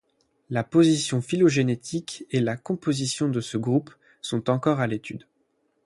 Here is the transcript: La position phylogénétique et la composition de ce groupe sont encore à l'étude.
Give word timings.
La 0.49 0.63
position 0.63 1.21
phylogénétique 1.21 2.25
et 2.31 2.39
la 2.39 2.57
composition 2.57 3.29
de 3.29 3.39
ce 3.39 3.57
groupe 3.59 3.93
sont 4.23 4.49
encore 4.49 4.79
à 4.79 4.87
l'étude. 4.87 5.27